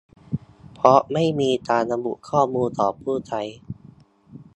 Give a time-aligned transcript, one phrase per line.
[0.75, 3.41] เพราะไม่มีการระบุข้อมูลของผู้ใช้